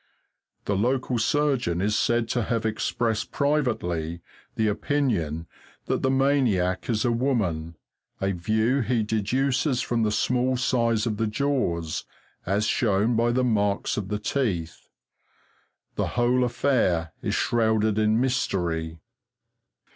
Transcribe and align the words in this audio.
The 0.65 0.75
local 0.75 1.19
surgeon 1.19 1.79
is 1.79 1.95
said 1.95 2.27
to 2.29 2.41
have 2.41 2.65
expressed 2.65 3.31
privately 3.31 4.23
the 4.55 4.67
opinion 4.67 5.45
that 5.85 6.01
the 6.01 6.09
maniac 6.09 6.89
is 6.89 7.05
a 7.05 7.11
woman, 7.11 7.75
a 8.19 8.31
view 8.31 8.79
he 8.79 9.03
deduces 9.03 9.79
from 9.83 10.01
the 10.01 10.09
small 10.11 10.57
size 10.57 11.05
of 11.05 11.17
the 11.17 11.27
jaws, 11.27 12.03
as 12.47 12.65
shown 12.65 13.15
by 13.15 13.31
the 13.31 13.43
marks 13.43 13.95
of 13.95 14.07
the 14.07 14.17
teeth. 14.17 14.89
The 15.97 16.07
whole 16.17 16.43
affair 16.43 17.13
is 17.21 17.35
shrouded 17.35 17.99
in 17.99 18.19
mystery. 18.19 18.97